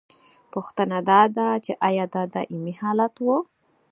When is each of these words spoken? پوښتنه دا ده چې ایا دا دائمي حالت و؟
پوښتنه 0.53 0.97
دا 1.11 1.21
ده 1.35 1.47
چې 1.65 1.71
ایا 1.87 2.05
دا 2.13 2.23
دائمي 2.33 2.73
حالت 2.81 3.13
و؟ 3.25 3.27